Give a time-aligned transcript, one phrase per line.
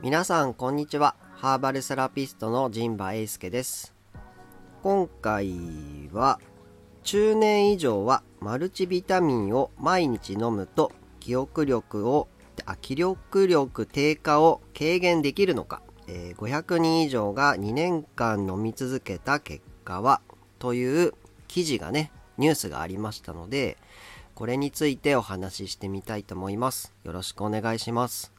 [0.00, 1.16] 皆さんこんにちは。
[1.32, 3.96] ハーバルセラピストの陣馬英介です。
[4.84, 6.38] 今回は
[7.02, 12.28] 中年以上はマルチビタミンを毎日飲むと記憶力を
[12.64, 20.20] あ記憶力低下を軽減できるのか、えー、500人以上が2年間飲み続けた結果は
[20.60, 21.14] という
[21.54, 23.78] 記事がねニュースがありましたので
[24.34, 26.92] これについてお話ししてみたいと思います。
[27.04, 28.32] よろしくお願いします。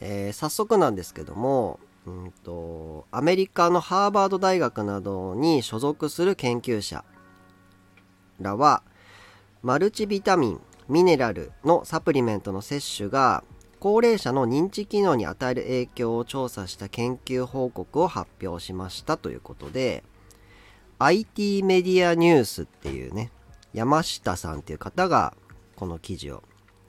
[0.00, 7.04] えー、早速なんですけども、うんと、アメリカのハーバード大学などに所属する研究者
[8.40, 8.84] らは、
[9.64, 13.42] マルチビタミン、ミネラルのサプリメントの摂取が
[13.80, 20.04] 高齢者の認知機能に与える影響を調査した研究報告を発表しましたということで
[20.98, 23.30] IT メディアニュースっていうね
[23.72, 25.34] 山下さんっていう方が
[25.76, 26.42] この記事を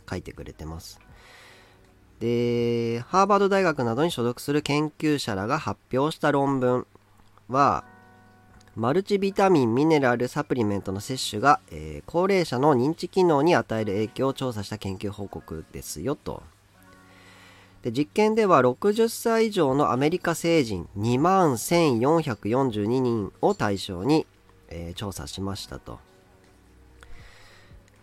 [0.09, 1.00] 書いてくれてます
[2.19, 6.86] で、ハーバード大学などに所属する研究者らが発表した論文
[7.47, 7.86] は、
[8.75, 16.44] マルチビタミン、ミネラル、サプリメントの摂取が、えー、高齢者の認知機能に与える影響を調査した研究報告ですよと。
[17.83, 24.27] で実験では60歳以上のアメリカ成人2万1442人を対象に、
[24.67, 26.00] えー、調査しましたと。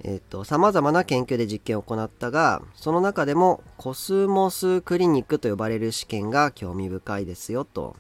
[0.05, 7.97] えっ、と、様々な研究で実験を行ったが、その中でもコスモスクリニックと呼ばれる試験が興味深いですよと。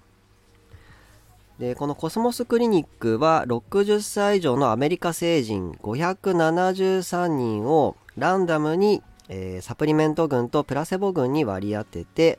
[1.58, 12.38] で、このコスモスクリニックは60歳以上のアメリカ成人573人をランダムに、えー、サプリメント群とプラセボ群に割り当てて、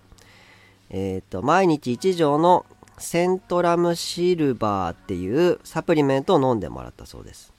[0.90, 2.66] えっ、と、毎日1錠の
[2.98, 7.58] セントラムシルバーっていうサプリメントを飲んでもらったそうです。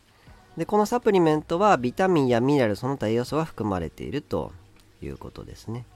[0.59, 4.53] でこのサプリメントはビタミンやミネラルその他栄養素が含まれていると
[5.01, 5.87] いうことですね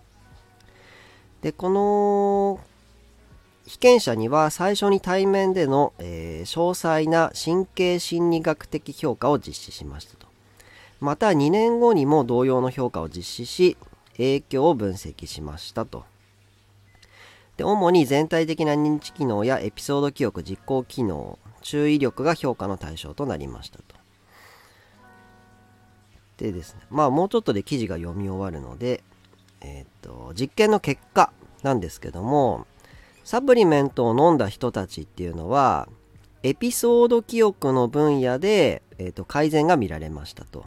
[1.43, 2.61] でこの
[3.67, 10.29] 被験者には最初に対面での、えー、詳細な神経心理学的評価を実施しましたと
[11.03, 13.77] また2年後にも同様の評価を実施し
[14.17, 16.05] 影響を分析しましたと
[17.57, 24.03] で主に全体的な認知機能やエピソード記憶実行機能注意力が評価の対象となりましたと
[26.43, 29.05] でですね、まあもうちょっとで記事が読み終わるので、
[29.61, 31.33] えっ、と、実験の結果
[31.63, 32.67] なんですけども、
[33.23, 35.89] サプリメントを飲んだ人たちっていうのは、
[36.43, 40.65] エピソード記憶の分野で、えーと、改善が見られましたと。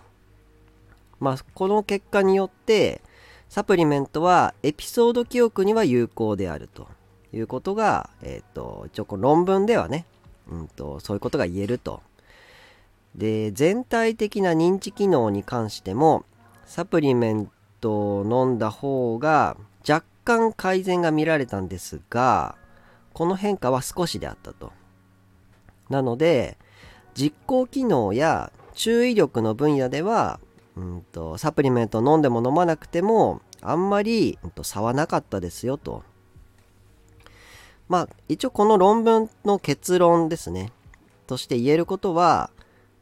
[1.19, 3.01] まあ、この結果によって、
[3.49, 6.87] サプリメントはエピソード記憶には有効であると
[7.33, 10.05] いうことが、えっ、ー、と、一応こ論文ではね、
[10.49, 12.01] うんと、そういうことが言えると
[13.17, 16.25] で、全体的な認知機能に関しても、
[16.65, 22.55] サプリメントを飲んだ方が若干改善が見られたんですが、
[23.13, 24.73] この変化は少しであったと。
[25.89, 26.57] なので、
[27.13, 30.39] 実行機能や注意力の分野では、
[30.75, 36.03] うんと、サプリメント飲んでも飲まなくても、あんまり、うん、と差はなかったですよと。
[37.87, 40.71] まあ、一応この論文の結論ですね。
[41.27, 42.49] として言えることは、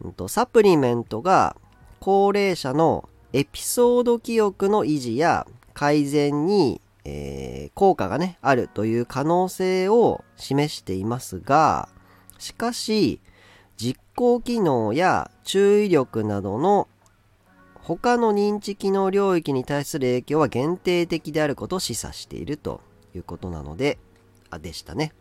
[0.01, 1.56] うんとサプリメントが
[2.00, 11.90] 高齢者のエピソード記憶の維持や改善に、えー、効果がね、あるという可能性を示していますが、
[12.38, 13.19] しかし、
[13.78, 16.88] 実行機能や注意力などの
[17.84, 22.80] 他の認知機能領域に対する影響は限定的であることを示唆していると
[23.14, 23.98] いうことなので、
[24.50, 25.12] あ、でしたね。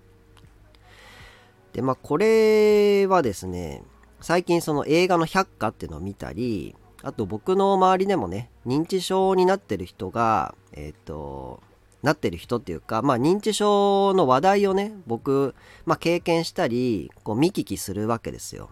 [1.73, 3.83] で、まあ、これはですね、
[4.21, 11.61] 最近その映画の百花っていうのを見たり、あと僕の周りでもね、認知症になってる人が、えっ、ー、と、
[12.03, 18.71] なってる人っていうか、まあ認知症の話題をね、僕、まあ経験したり、こう見聞きするわけですよ。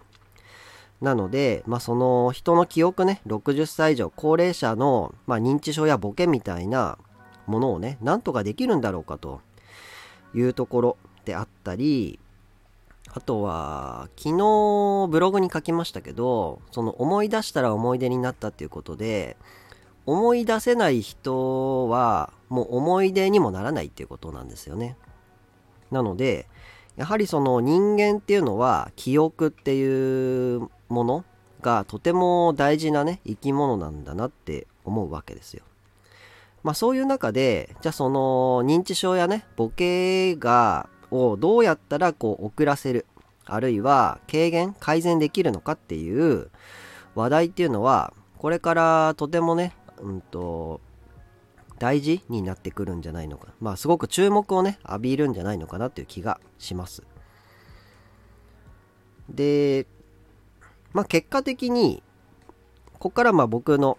[1.01, 6.99] なので、まあその人の記憶ね、60歳以上、高齢者の、まあ、認知症やボケみたいな
[7.47, 9.41] ものをね、なんとかできるんだろうかと
[10.35, 12.19] いうところであったり、
[13.13, 19.37] あとは、昨日ブログに書きましたけど、その思い出したら思い出になったっていうことで、
[20.07, 24.97] 思い出せない人はもう思い出にもならないっていうことなんですよね。
[25.91, 26.47] なので、
[26.97, 31.25] やはりその人間っていうのは記憶っていうもの
[31.63, 35.65] がとても大事なね、生き物なんだなって思うわけですよ。
[36.63, 43.07] まあそういう中で、じゃあその認知症やね、ボケがをどうやったらこう遅らせる
[43.47, 46.51] あるいは軽減改善できるのかっていう
[47.15, 50.81] 話題っていうのはこれからとてもね、うんと、
[51.79, 57.03] 大事になってくるんじゃないのかまあすごく注目をね浴びるんじゃないのかなっていう気がします
[59.29, 59.87] で
[60.93, 62.03] まあ結果的に
[62.99, 63.99] こっからまあ僕の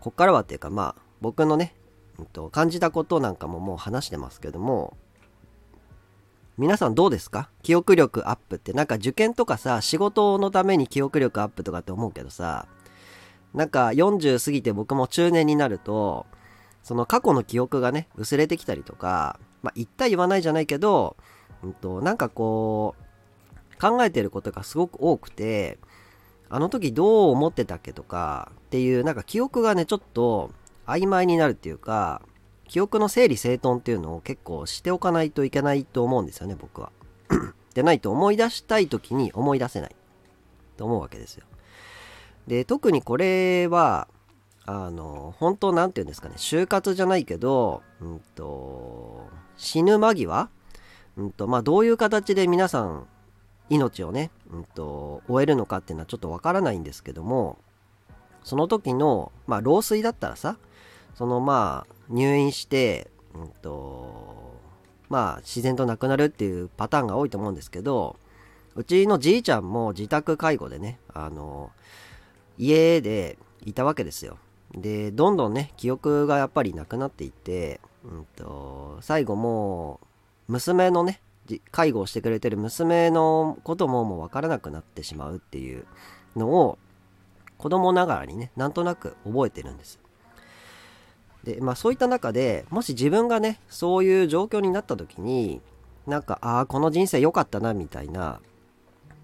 [0.00, 1.74] こっからはっていうかまあ僕のね、
[2.18, 4.96] うんと、感じたことなんかももう話してますけども
[6.56, 7.50] 皆さんどうですか？
[7.62, 8.72] 記憶力アップって。
[8.72, 12.68] なんか受験とかさ仕事のために記憶力アップとかって思うけどさ
[13.52, 16.26] なんか40過ぎて僕も中年になると
[16.84, 21.16] その過去の記憶がね薄れてきたりとかまあ言った言わないじゃないけど、
[21.64, 25.78] うんと、なんかこう考えてることがすごく多くて
[26.54, 30.52] あの時どう思ってたっけとかっていうなんか記憶がねちょっと
[30.86, 32.22] 曖昧になるっていうか
[32.68, 36.92] 記憶の整理整頓っていうのを結構しておかないといけないと思うんですよね僕は。
[37.74, 39.96] でないと思い出したい時に思い出せない。
[40.76, 41.44] と思うわけですよ。
[42.46, 44.06] で特にこれは
[44.64, 50.50] あの本当なんて言うんですかね就活じゃないけど、うんと、死ぬ間際、
[51.16, 53.08] うんとまあ、どういう形で皆さん
[53.68, 57.58] 命をね、うんと、終えるのかっていうのはちょっとわからないんですけども
[58.42, 60.58] その時の、まあ、老衰だったらさ
[61.14, 64.54] そのまあ入院して、うんと
[65.08, 68.16] まあ自然と亡くなるっていうパターンが多いと思うんですけど
[68.74, 71.70] うちのじいちゃんも自宅介護でねあの
[72.58, 74.38] 家でいたわけですよ。
[74.72, 80.00] でどんどんね記憶がやっぱりなくなっていって、うんと最後も
[80.48, 81.20] 娘のね
[81.70, 85.84] 介護をしてくれてる娘のことももう分からなくなってしまうっていう
[86.36, 86.78] のを
[87.58, 89.98] 子供ながらにねなんとなく覚えてるんです。
[91.44, 95.60] でまあそういった中でもし自分がねそういう状況になった時に
[96.06, 98.40] なんかああこの人生良かったなみたいな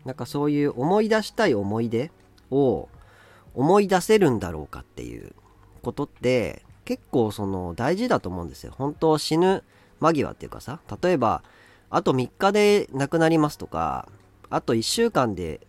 [0.05, 2.11] なんかそういう思い出したい思い出
[2.51, 2.89] を
[3.55, 5.33] 思い出せるんだろうかっていう
[5.83, 8.75] ことって結構その大事だと思うんですよ。
[8.77, 9.65] 本当死ぬ
[10.01, 11.43] 間際っていうかさ例えば
[11.91, 14.09] あと3日で亡くなりますとか
[14.49, 15.67] あと1週間で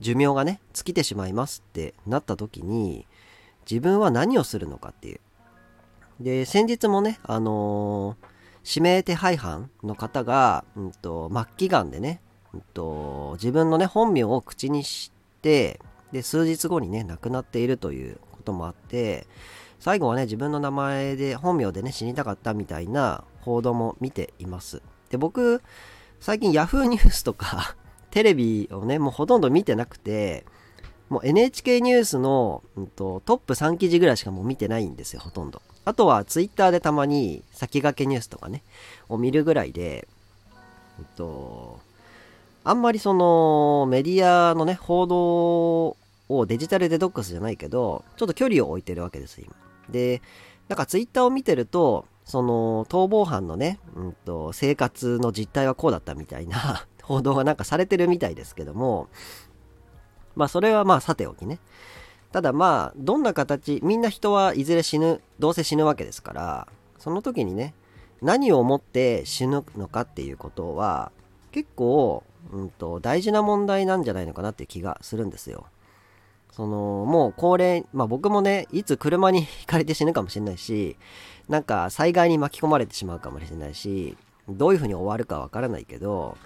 [0.00, 3.06] 寿命がね尽きてしまいますってなった時に
[3.70, 5.20] 自分は何をするのかっていう。
[6.18, 12.20] で先日もねあのー、指名手配犯の方が、うんと、末期がんでね、
[12.52, 15.80] うんと、自分のね本名を口にして
[16.12, 19.26] で数日後にね亡くなっているということもあって
[19.78, 24.82] 最後はね自分の名前で本名でね死にたかったみたいな報道も見ています。
[25.10, 25.62] で僕
[26.20, 27.76] 最近 Yahoo ニュースとか
[28.10, 30.44] テレビをねもうほとんど見てなくて
[31.08, 35.60] もう NHK ニュースの、うんと、トップ3記事ぐらいしかもう見てないんですよほとんど。
[35.84, 38.62] あとは Twitter でたまに先駆けニュースとかね
[39.08, 40.06] を見るぐらいで、
[41.00, 41.80] うんと、
[42.62, 45.96] あんまりそのメディアのね報道
[46.28, 49.52] をデジタルデトックスじゃないけどちょっと距離を置いてるわけです今。
[49.88, 50.22] で
[50.68, 59.08] なんか Twitter を見てるとその逃亡犯のね、うんと、生活の実態はこうだったみたいな 報道がなんかされてるみたいですけども
[60.36, 61.58] まあそれはまあさておきね
[62.30, 66.68] ただまあどんな形みんな人はいずれ死ぬどうせ死ぬわけですから
[66.98, 67.74] その時にね
[68.22, 71.10] 何を思って死ぬのかっていうことは
[71.52, 75.66] 結構、うんと、大事な問題なんじゃないのかなっていう気がするんですよ。
[76.60, 80.98] そのもう高齢まあ僕もねいつ車に ひかれて死ぬかもしれないし
[81.48, 84.14] なんか災害に巻き込まれてしまうかもしれないし
[84.46, 86.36] どういうふうに終わるかわからないけど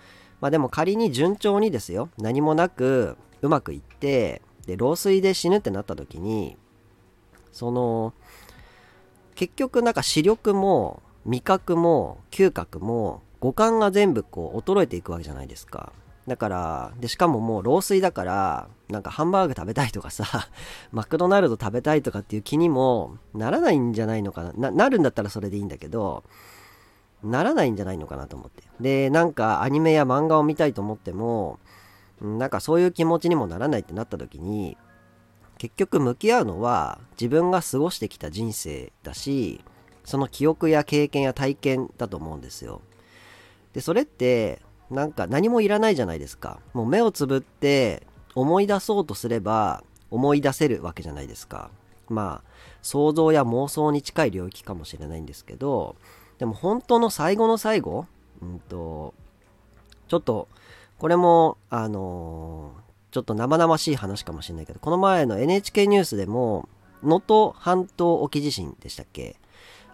[0.40, 6.56] まあでも仮に順調にですよ何もなくうまくいってで老衰で死ぬってなった時に
[7.50, 8.12] その
[9.34, 15.92] 結局なんか視力も味覚も嗅覚も五感が全部こう衰えていくわけじゃないですか。
[16.26, 20.24] だから、で、しかももう老衰だから、なんかハンバーグ食べたいとかさ、
[20.92, 24.52] マクドナルド食べたいとかっていう気にもならないんじゃないのかな。
[24.52, 26.24] な、なるんだったらそれでいいんだけど、
[27.22, 28.62] ならないんじゃないのかなと思って。
[28.80, 31.58] で、なんかアニメや漫画を見たいと思っても、
[32.20, 34.78] なんかそういう気持ちにもならないってなった時に、
[35.58, 39.62] 結局向き合うのは自分が過ごしてきた人生だし、
[40.04, 42.82] その記憶や経験や体験だと思うんですよ。
[43.72, 44.60] で、それって
[44.90, 46.60] なんか何もいらないじゃないですか。
[46.72, 51.70] もう目をつぶって思い出そうとすれば思い出せるわけじゃないですか。
[52.08, 52.50] まあ、
[52.82, 55.96] 想像や妄想に近い領域かもしれないんですけど、
[56.38, 58.06] でも本当の最後の最後、
[58.42, 59.14] うんと、
[60.08, 60.48] ちょっと、
[60.98, 66.68] これも、あのー、ちょっと生々しい話かもしれないけど、この前の NHK ニュースでも、
[67.02, 69.36] 能登半島沖地震でしたっけ？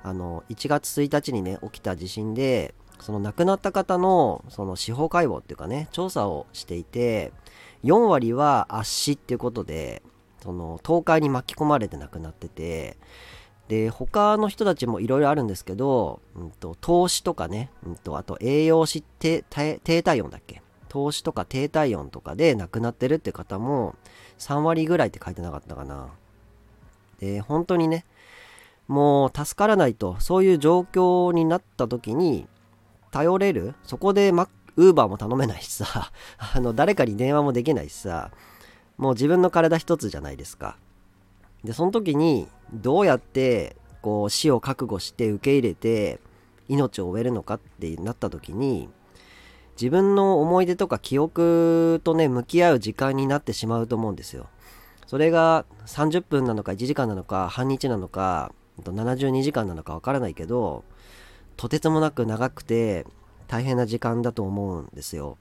[0.02, 7.33] あの、1月1日にね、起きた地震で、その亡くなった方のその司法解剖っていうかね調査をしていて
[7.85, 10.02] 4割は圧死っていうことで
[10.42, 12.97] その倒壊に巻き込まれて亡くなってて
[13.69, 19.45] で他の人たちもいろいろあるんですけど、うんと、投資とかね、うんと、あと栄養失低
[19.85, 20.61] 低体温だっけ？
[20.88, 23.95] 投資とか低体温とかで亡くなってるって方も
[24.40, 26.09] 3割ぐらいって書いてなかったかな。
[27.21, 28.04] で本当にね
[28.88, 32.49] もう助からないとそういう状況になった時に
[33.11, 33.75] 頼れる？
[33.83, 36.12] そこでマウーバーも頼めないしさ。
[36.55, 38.31] あの誰かに電話もできないしさ。
[38.97, 40.76] もう自分の体一つじゃないですか。
[41.64, 46.21] でその時にどうやってこう死を覚悟して受け入れて
[46.69, 48.88] 命を終えるのかってなった時に
[49.81, 54.47] 自分の思い出とか記憶とね向き合う時間になってしまうと思うんですよ。
[55.07, 58.52] それが30分なのか1時間なのか半日なのか
[58.83, 60.85] 72時間なのかわからないけど
[61.61, 63.05] とてつもなく長くて
[63.47, 65.37] 大変な時間だと思うんですよ。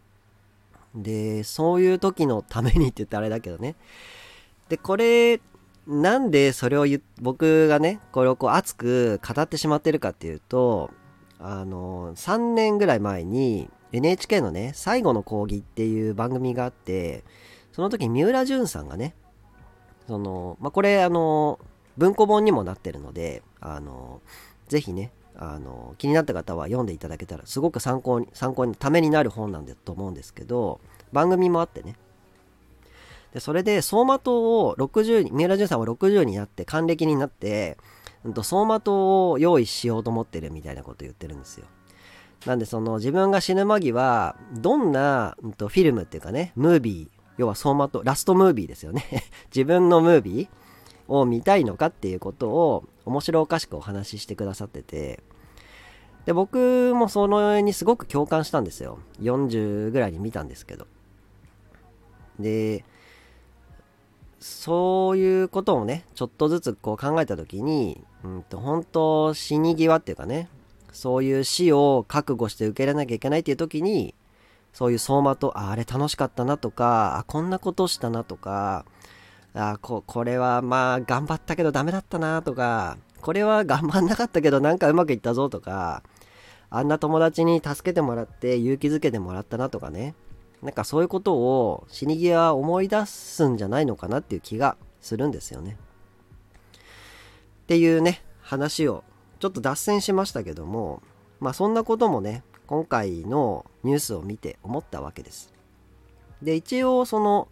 [0.94, 3.78] でそういう時のためにって言ったらあれだけどね。
[4.68, 5.40] でこれ
[5.88, 6.86] なんでそれを
[7.22, 10.92] 僕がねこれをこう熱く語ってしまってるかっていうと
[11.40, 17.24] あの3年ぐらい前に NHK のね最後の講義っていう番組があって
[17.72, 19.16] その時三浦淳さんがね
[20.06, 21.60] そのまあこれあの
[22.00, 24.22] 文庫本にもなってるので、あの、
[24.70, 30.81] ぜひね、あの、気になった方は読んでいただけたら、すごく参考に、参考に、ためになる本なんだと思うんですけど、
[31.13, 31.96] 番組もあってね。
[33.34, 37.77] で、それで、走馬灯を60に、三浦淳さんは60になって、還暦になって、
[38.25, 41.65] うんと、走馬灯を用意しようと思ってるみたいなこと言ってるんですよ。
[42.46, 49.05] なんで、その、自分が死ぬ間際、どんな、うんと、フィルムっていうかね、ムービー、要は走馬灯、ラストムービーですよね。
[49.55, 55.22] 自分のムービーを見たいのかっていうことを面白おかしくお話ししてくださってて。
[56.25, 59.00] で僕もその絵にすごく共感したんですよ。
[59.22, 60.88] 40ぐらいに見たんですけど。
[62.39, 62.86] で
[64.39, 70.48] そういうことをねちょっとずつこう考えた時に、うんと、本当死に際っていうかね
[70.94, 74.16] そういう死を覚悟して受け入れなきゃいけないっていう時に
[74.72, 78.86] そういう走馬とああれ楽しかったなとかあこんなことしたなとか
[79.53, 86.03] あここれはまあ頑張ったけどダメだったなとかこれは頑張んなかったけどなんかうまくいったぞとか
[86.70, 90.13] あんな友達に助けてもらって勇気づけてもらったなとかね
[90.62, 95.77] なんかそういうことを死に際思い出すんじゃないのかなっていう気がするんですよね。
[97.63, 99.03] っていうね話を
[99.39, 101.01] ちょっと脱線しましたけども
[101.39, 105.53] まあそんなこともね今回のニュースを見て思ったわけです。
[106.41, 107.48] で一応その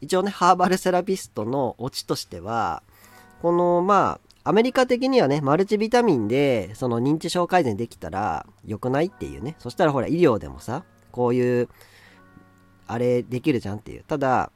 [0.00, 2.82] 一応ね、ハーバルセラピストのオチとしては、
[3.42, 9.56] この、まあ、アメリカ的にはね、マルチビタミンで、その認知症改善できたら良くないっていうね。
[9.58, 11.68] そしたらほら、医療でもさ、こういう、
[12.86, 14.04] あれできるじゃんっていう。
[14.04, 14.50] ただ、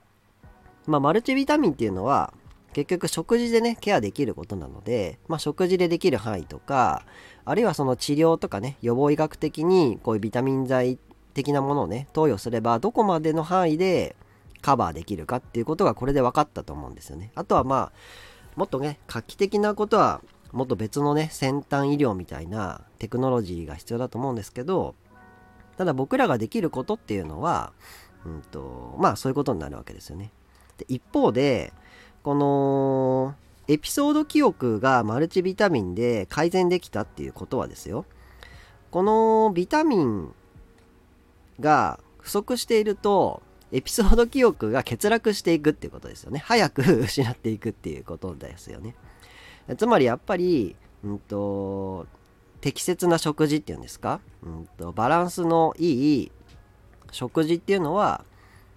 [0.86, 2.32] まあ、マルチビタミンっていうのは、
[2.72, 7.04] 結局食事でね、ケアできることなので、まあ、食事でできる範囲とか、
[7.44, 10.98] あるいはその治療とかね、予防医学的にこういうビタミン剤
[11.34, 14.16] 的なものをね、投与すれば、どこまでの範囲で
[14.64, 17.30] カバーできるかっていうことがこれで分かったと思うんですよね。
[17.35, 17.92] あとはまあ、
[18.56, 24.94] もっとね、画期的なことは、もっと別のね、先端医療みたいなテクノロジーが必要だと思うんですけど、
[25.76, 27.75] ただ僕らができることっていうのは、
[28.25, 30.30] うんと、まあそういうことになるわけですよね。
[30.78, 31.75] で一方で、
[32.23, 33.35] この、
[33.68, 38.06] エピソード記憶がマルチビタミンで改善できたっていうことはですよ、
[38.90, 40.33] このビタミン
[41.61, 43.42] が不足していると、
[43.75, 46.38] エピソード記憶が欠落していくっていうことですよね。
[46.38, 48.95] 早く失っていくっていうことですよね。
[49.76, 52.07] つまりやっぱり、うんと、
[52.61, 56.33] 適切な食事っていうんですか、うんと、バランスのいい
[57.11, 58.25] 食事っていうのは、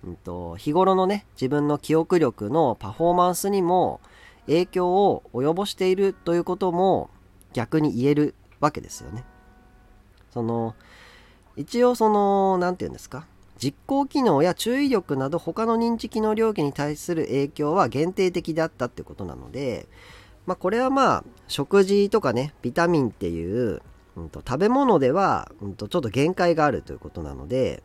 [0.04, 4.02] うんと、日頃のね、自分の記憶力のパフォーマンスにも
[4.48, 7.12] 影響を及ぼしているということも
[7.54, 9.26] 逆に言えるわけですよね。
[10.32, 10.74] その、
[11.56, 13.28] 一応その、何て言うんですか？
[13.58, 19.88] 実行機能や注意力など他の認知機能領域に対する影響は限定的だったってことなので、
[20.46, 23.82] まあ、これはまあ食事とかねビタミンっていう、
[24.16, 27.84] うんと、食べ物では、うんと、ちょっと限界があるということなので、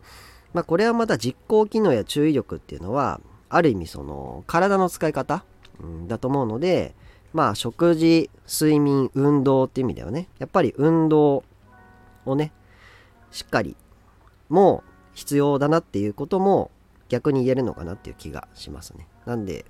[0.53, 5.45] まあ、これはまた実行機能や注意力っていうのはある意味その体の使い方、
[5.81, 6.95] うん、だと思うので
[7.33, 11.45] まあ食事睡眠運動っていう意味ではねやっぱり運動
[12.27, 12.53] をね
[13.31, 13.77] しっかり
[14.49, 16.71] もう必要だなっていうことも
[17.09, 19.07] 逆に言えるのかなっていう気がしますね。
[19.27, 19.67] なんで、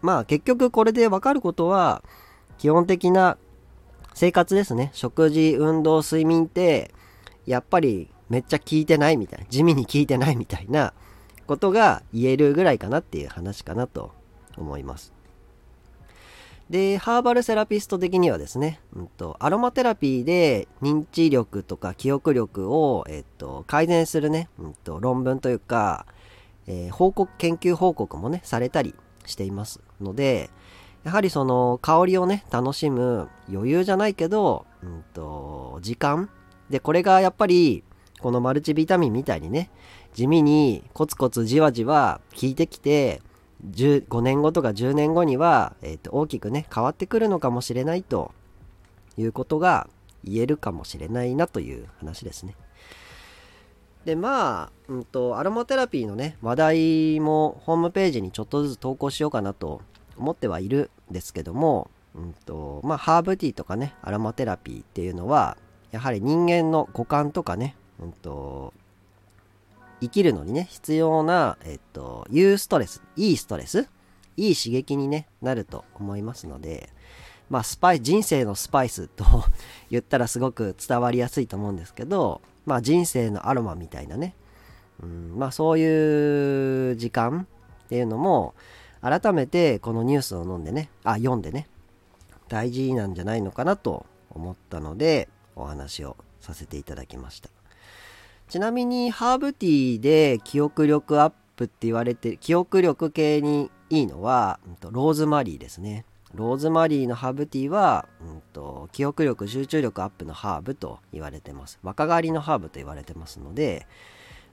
[0.00, 2.02] まあ結局これでわかることは、
[2.58, 3.38] 基本的な
[4.14, 4.90] 生活ですね。
[4.92, 6.92] 食事、運動、睡眠って、
[7.46, 10.92] やっぱりめっちゃ効いてないみたいな、地味に効いてないみたいな
[11.46, 14.12] ことが言えるぐらいかなっていう話かなと
[14.56, 15.12] 思います。
[16.72, 26.06] で、ハーバルセラピスト的にはですね、うんと、アロマテラピーで認知力とか記憶力を、えっと、改善するね、うんと、論文というか、
[26.66, 28.94] えー、報告、研究報告もね、されたり
[29.26, 30.48] していますので、
[31.04, 36.30] やはりその香りをね、楽しむ余裕じゃないけど、うんと、時間
[36.70, 37.84] で、これがやっぱり、
[38.22, 39.68] このマルチビタミンみたいにね、
[40.14, 43.20] 地味にコツコツじわじわ効いてきて、
[43.70, 48.32] 5年後とか10年後には、えー、と大きくね変わってくるのかもしれないと
[49.16, 49.88] いうことが
[50.24, 52.56] 言えるかもしれないなという話ですね。
[54.04, 59.80] でまあ、うんと、アロマテラピーのね話題もホームページにちょっとずつ投稿しようかなと
[60.16, 65.56] 思ってはいるんですけども、うんとまあ、ハーブティーとかねアロマテラピーっていうのは
[65.92, 68.74] やはり人間の五感とかね、うんと
[70.02, 73.88] 生きるのにね、必要な、えっと、いうストレス、いいストレス、
[74.36, 76.90] いい刺激に、ね、なると思いますので、
[77.48, 79.24] まあ、スパイ、人生のスパイスと
[79.90, 84.34] 言ったらすごく伝わりやすいと思うんですけど、まあ、人生のアロマみたいなね、
[85.00, 87.46] うん、まあ、そういう時間
[87.84, 88.54] っていうのも、
[89.00, 91.68] 改めてこのニュースを飲んでね、あ、読んでね、
[92.48, 97.61] 大事なんじゃないのかなと思ったので、お話をさせていただきました。
[98.52, 106.04] ちなみにハーブティーで記憶力アップって言われて記憶力系にいいのは、ローズマリーですね。
[106.34, 111.78] ローズマリーのハーブティーは、うんと、記憶力集中力アップのハーブと言われてます。
[111.82, 113.86] 若返りのハーブと言われてますので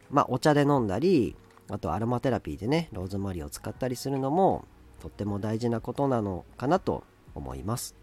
[0.10, 1.36] まあお茶で飲んだり
[1.70, 4.64] あとアロマテラピーでねローズマリーを使ったりするのも
[5.02, 7.04] とっても大事なことなのかなと
[7.36, 7.96] 思います。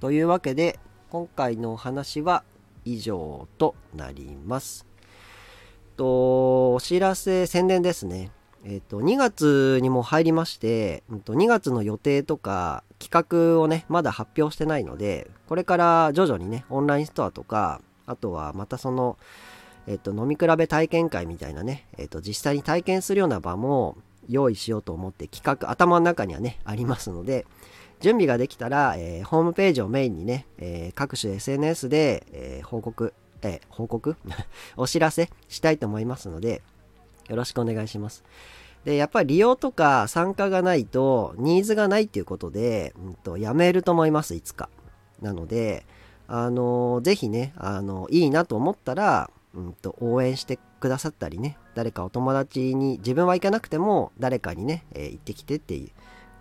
[0.00, 2.42] というわけで今回のお話は
[2.84, 4.87] 以上となります。
[5.98, 8.30] と、お知らせ、宣伝ですね。
[8.64, 19.18] えっ、と、2月にも入りまして、うんと、2月の予定とか企画をね、まだ発表してないので、これから徐々にね、オンラインストアとか、あとはまたその、
[19.86, 23.96] えっ、と、飲み比べ体験会みたいなね、えっ、と、実際に体験するような場も
[24.28, 27.44] 用意しようと思って企画、頭の中にはね、ありますので、
[28.00, 34.16] 準備ができたら、えー、ホームページをメインにね、えー、各種 SNS で、えー、報告え報告？
[34.76, 36.62] お知らせしたいと思いますので、
[37.28, 38.24] よろしくお願いします。
[38.84, 44.68] で、やっぱり利用とか参加がないと、ニーズがないっていうことで、うんと、やめると思います、いつか。
[45.20, 45.84] なので、
[46.26, 55.90] あのー、ぜひね、あのー、いいなと思ったら、うんと、応援してくださったりね、誰かお友達に、自分は行かなくても、誰かにね、えー、行ってきてっていう、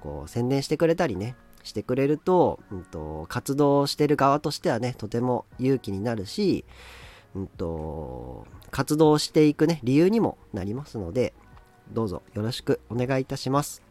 [0.01, 1.35] こう、宣伝してくれたりね、
[1.67, 6.65] してくれると、うんと、活動してる側としてはね、とても勇気になるし、
[7.35, 11.33] うんと、活動していくね、理由にもなりますので、
[11.91, 13.83] どうぞよろしくお願いいたします。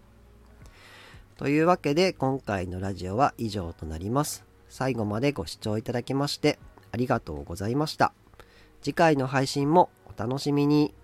[1.36, 4.44] というわけで、今回のラジオは以上となります。
[4.68, 6.58] 最後までご視聴いただきまして、
[6.92, 8.12] ありがとうございました。
[8.82, 10.94] 次回の配信もお楽しみに。